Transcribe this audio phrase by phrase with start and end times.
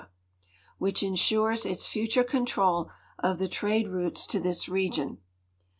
[0.79, 5.19] which insures its future control of the trade routes to this region.